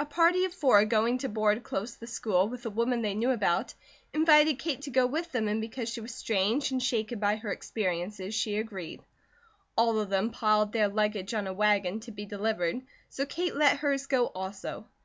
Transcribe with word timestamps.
A 0.00 0.04
party 0.04 0.44
of 0.44 0.52
four, 0.52 0.84
going 0.84 1.18
to 1.18 1.28
board 1.28 1.62
close 1.62 1.94
the 1.94 2.08
school, 2.08 2.48
with 2.48 2.66
a 2.66 2.70
woman 2.70 3.02
they 3.02 3.14
knew 3.14 3.30
about, 3.30 3.72
invited 4.12 4.58
Kate 4.58 4.82
to 4.82 4.90
go 4.90 5.06
with 5.06 5.30
them 5.30 5.46
and 5.46 5.60
because 5.60 5.88
she 5.88 6.00
was 6.00 6.12
strange 6.12 6.72
and 6.72 6.82
shaken 6.82 7.20
by 7.20 7.36
her 7.36 7.52
experiences 7.52 8.34
she 8.34 8.56
agreed. 8.58 9.00
All 9.78 10.00
of 10.00 10.10
them 10.10 10.32
piled 10.32 10.72
their 10.72 10.88
luggage 10.88 11.34
on 11.34 11.46
a 11.46 11.52
wagon 11.52 12.00
to 12.00 12.10
be 12.10 12.26
delivered, 12.26 12.82
so 13.10 13.24
Kate 13.24 13.54
let 13.54 13.76
hers 13.78 14.06
go 14.08 14.26
also. 14.26 14.88